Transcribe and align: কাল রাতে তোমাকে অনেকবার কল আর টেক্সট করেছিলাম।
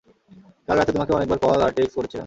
কাল 0.67 0.75
রাতে 0.77 0.91
তোমাকে 0.91 1.11
অনেকবার 1.13 1.39
কল 1.43 1.59
আর 1.65 1.71
টেক্সট 1.77 1.95
করেছিলাম। 1.97 2.19